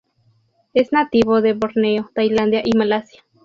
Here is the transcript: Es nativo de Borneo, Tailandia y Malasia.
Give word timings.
Es 0.73 0.91
nativo 0.91 1.41
de 1.41 1.53
Borneo, 1.53 2.09
Tailandia 2.15 2.63
y 2.65 2.75
Malasia. 2.75 3.21